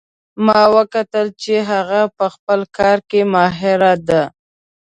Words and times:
ما 0.45 0.61
وکتل 0.75 1.27
چې 1.41 1.53
هغه 1.69 2.01
په 2.17 2.25
خپل 2.33 2.59
کار 2.77 2.97
کې 3.09 3.21
ماهر 3.33 3.81
ده 4.07 4.21